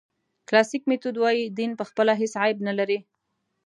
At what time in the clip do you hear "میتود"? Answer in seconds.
0.89-1.15